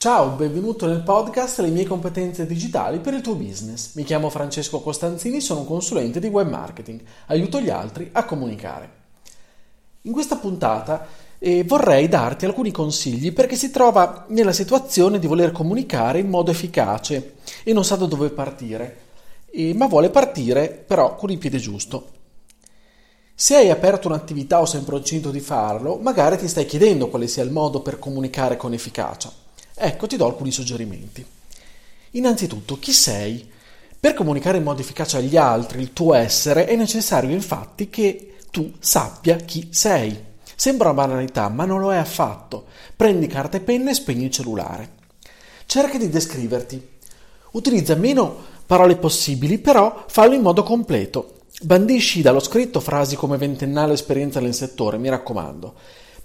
[0.00, 3.96] Ciao, benvenuto nel podcast Le mie competenze digitali per il tuo business.
[3.96, 8.90] Mi chiamo Francesco Costanzini, sono un consulente di web marketing, aiuto gli altri a comunicare.
[10.00, 11.06] In questa puntata
[11.38, 16.50] eh, vorrei darti alcuni consigli perché si trova nella situazione di voler comunicare in modo
[16.50, 19.00] efficace e non sa da dove partire,
[19.50, 22.08] eh, ma vuole partire però con il piede giusto.
[23.34, 27.28] Se hai aperto un'attività o sei in procinto di farlo, magari ti stai chiedendo quale
[27.28, 29.39] sia il modo per comunicare con efficacia.
[29.82, 31.24] Ecco, ti do alcuni suggerimenti.
[32.10, 33.50] Innanzitutto, chi sei?
[33.98, 38.74] Per comunicare in modo efficace agli altri il tuo essere è necessario infatti che tu
[38.78, 40.14] sappia chi sei.
[40.54, 42.66] Sembra una banalità, ma non lo è affatto.
[42.94, 44.90] Prendi carta e penna e spegni il cellulare.
[45.64, 46.88] Cerca di descriverti.
[47.52, 48.36] Utilizza meno
[48.66, 51.36] parole possibili, però fallo in modo completo.
[51.62, 55.74] Bandisci dallo scritto frasi come ventennale esperienza nel settore, mi raccomando.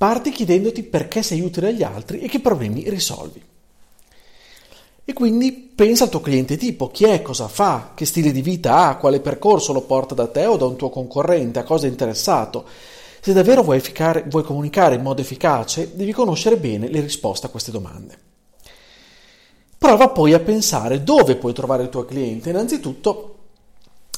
[0.00, 3.44] Parti chiedendoti perché sei utile agli altri e che problemi risolvi.
[5.04, 8.86] E quindi pensa al tuo cliente tipo, chi è, cosa fa, che stile di vita
[8.86, 11.90] ha, quale percorso lo porta da te o da un tuo concorrente, a cosa è
[11.90, 12.64] interessato.
[13.20, 17.50] Se davvero vuoi, efficare, vuoi comunicare in modo efficace, devi conoscere bene le risposte a
[17.50, 18.16] queste domande.
[19.76, 22.48] Prova poi a pensare dove puoi trovare il tuo cliente.
[22.48, 23.36] Innanzitutto,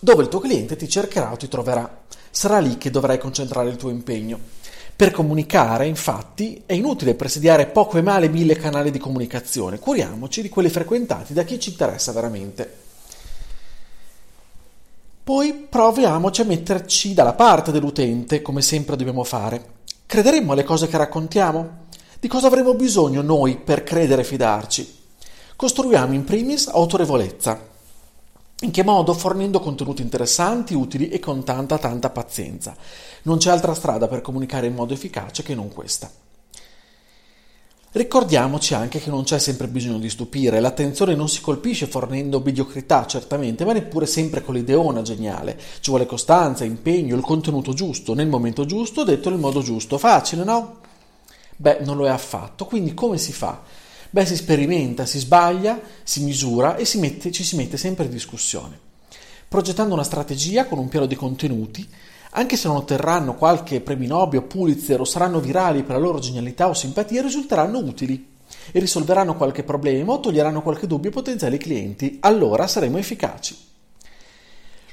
[0.00, 2.04] dove il tuo cliente ti cercherà o ti troverà.
[2.30, 4.64] Sarà lì che dovrai concentrare il tuo impegno.
[4.96, 10.48] Per comunicare, infatti, è inutile presidiare poco e male mille canali di comunicazione, curiamoci di
[10.48, 12.84] quelli frequentati da chi ci interessa veramente.
[15.22, 19.74] Poi proviamoci a metterci dalla parte dell'utente, come sempre dobbiamo fare.
[20.06, 21.84] Crederemo alle cose che raccontiamo?
[22.18, 24.98] Di cosa avremo bisogno noi per credere e fidarci?
[25.56, 27.74] Costruiamo in primis autorevolezza.
[28.60, 29.12] In che modo?
[29.12, 32.74] Fornendo contenuti interessanti, utili e con tanta tanta pazienza.
[33.22, 36.10] Non c'è altra strada per comunicare in modo efficace che non questa.
[37.92, 43.06] Ricordiamoci anche che non c'è sempre bisogno di stupire, l'attenzione non si colpisce fornendo mediocrità
[43.06, 45.58] certamente, ma neppure sempre con l'ideona geniale.
[45.80, 49.96] Ci vuole costanza, impegno, il contenuto giusto, nel momento giusto, detto nel modo giusto.
[49.96, 50.80] Facile, no?
[51.56, 53.62] Beh, non lo è affatto, quindi come si fa?
[54.16, 58.10] Beh, si sperimenta, si sbaglia, si misura e si mette, ci si mette sempre in
[58.10, 58.80] discussione.
[59.46, 61.86] Progettando una strategia con un piano di contenuti,
[62.30, 66.18] anche se non otterranno qualche premio Nobel o Pulitzer o saranno virali per la loro
[66.18, 68.26] genialità o simpatia, risulteranno utili
[68.72, 73.54] e risolveranno qualche problema o toglieranno qualche dubbio ai potenziali clienti, allora saremo efficaci.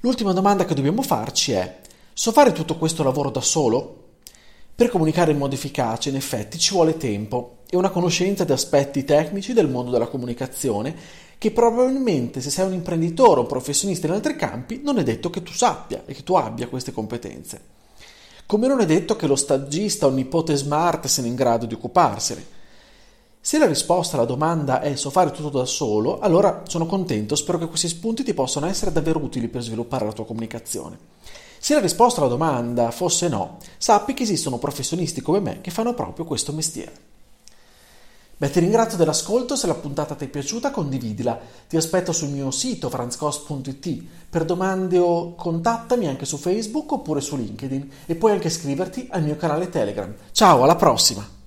[0.00, 1.78] L'ultima domanda che dobbiamo farci è:
[2.12, 3.98] so fare tutto questo lavoro da solo?
[4.74, 9.02] Per comunicare in modo efficace, in effetti, ci vuole tempo e una conoscenza di aspetti
[9.02, 10.94] tecnici del mondo della comunicazione
[11.38, 15.30] che probabilmente se sei un imprenditore o un professionista in altri campi non è detto
[15.30, 17.60] che tu sappia e che tu abbia queste competenze.
[18.44, 21.72] Come non è detto che lo stagista o il nipote smart siano in grado di
[21.72, 22.44] occuparsene.
[23.40, 27.56] Se la risposta alla domanda è so fare tutto da solo, allora sono contento, spero
[27.56, 30.98] che questi spunti ti possano essere davvero utili per sviluppare la tua comunicazione.
[31.58, 35.94] Se la risposta alla domanda fosse no, sappi che esistono professionisti come me che fanno
[35.94, 37.11] proprio questo mestiere.
[38.42, 41.38] Beh, ti ringrazio dell'ascolto, se la puntata ti è piaciuta condividila,
[41.68, 47.36] ti aspetto sul mio sito franzcos.it, per domande o contattami anche su Facebook oppure su
[47.36, 50.12] LinkedIn e puoi anche iscriverti al mio canale Telegram.
[50.32, 51.41] Ciao, alla prossima!